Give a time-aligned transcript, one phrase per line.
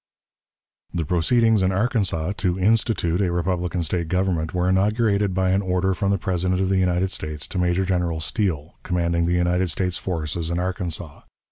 [0.95, 5.93] The proceedings in Arkansas to "institute" a republican State government were inaugurated by an order
[5.93, 9.99] from the President of the United States to Major General Steele, commanding the United States
[9.99, 11.21] forces in Arkansas.